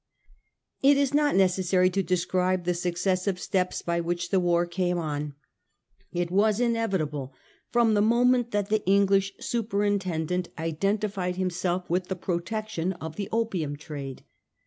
It 0.81 0.97
is 0.97 1.13
not 1.13 1.35
necessary 1.35 1.91
to 1.91 2.01
describe 2.01 2.63
the 2.63 2.73
successive 2.73 3.39
steps 3.39 3.83
by 3.83 3.99
which 4.01 4.31
the 4.31 4.39
war 4.39 4.65
came 4.65 4.97
on. 4.97 5.35
It 6.11 6.31
was 6.31 6.59
inevitable 6.59 7.35
from 7.69 7.93
the 7.93 8.01
moment 8.01 8.49
that 8.49 8.69
the 8.69 8.83
English 8.87 9.33
superintendent 9.39 10.49
identi 10.55 11.07
fied 11.11 11.35
himself 11.35 11.87
with 11.87 12.07
the 12.07 12.15
protection 12.15 12.93
of 12.93 13.15
the 13.15 13.29
opium 13.31 13.75
trade. 13.75 14.23